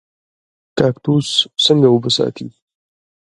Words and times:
کاکتوس 0.77 1.27
څنګه 1.65 1.87
اوبه 1.89 2.09
ساتي؟ 2.17 2.47